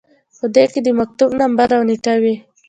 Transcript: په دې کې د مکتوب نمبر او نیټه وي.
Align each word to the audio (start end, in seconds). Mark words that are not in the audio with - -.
په 0.37 0.45
دې 0.55 0.65
کې 0.71 0.79
د 0.83 0.87
مکتوب 0.99 1.31
نمبر 1.41 1.67
او 1.77 1.81
نیټه 1.89 2.15
وي. 2.21 2.35